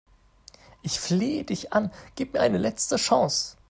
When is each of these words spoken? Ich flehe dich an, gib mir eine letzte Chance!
Ich 0.81 0.99
flehe 0.99 1.43
dich 1.43 1.73
an, 1.73 1.91
gib 2.15 2.33
mir 2.33 2.39
eine 2.39 2.57
letzte 2.57 2.95
Chance! 2.95 3.55